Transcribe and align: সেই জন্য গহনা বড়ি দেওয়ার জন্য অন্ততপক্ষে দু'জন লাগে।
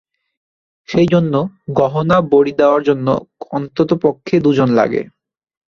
সেই 0.89 1.07
জন্য 1.07 1.33
গহনা 1.73 2.17
বড়ি 2.31 2.53
দেওয়ার 2.59 2.81
জন্য 2.83 3.07
অন্ততপক্ষে 3.51 4.35
দু'জন 4.45 4.69
লাগে। 4.79 5.01